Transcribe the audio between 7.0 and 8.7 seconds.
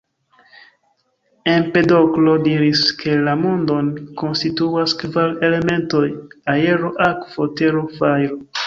akvo, tero, fajro.